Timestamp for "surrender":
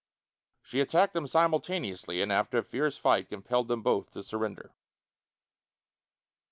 4.23-4.73